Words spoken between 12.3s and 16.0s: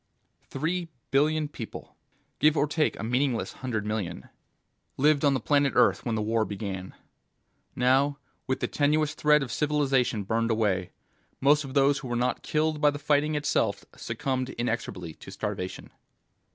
killed by the fighting itself succumbed inexorably to starvation.